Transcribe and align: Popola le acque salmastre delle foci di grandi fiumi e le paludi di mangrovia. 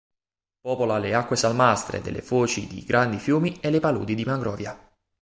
Popola 0.61 0.97
le 0.97 1.13
acque 1.13 1.35
salmastre 1.35 2.01
delle 2.01 2.23
foci 2.23 2.65
di 2.65 2.83
grandi 2.83 3.19
fiumi 3.19 3.59
e 3.59 3.69
le 3.69 3.79
paludi 3.79 4.15
di 4.15 4.23
mangrovia. 4.25 4.75